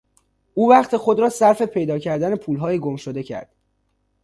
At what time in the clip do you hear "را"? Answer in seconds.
1.19-1.29